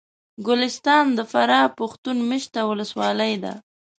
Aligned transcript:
ګلستان 0.47 1.05
د 1.17 1.19
فراه 1.31 1.67
پښتون 1.79 2.17
مېشته 2.29 2.59
ولسوالي 2.69 3.33
ده 3.43 3.53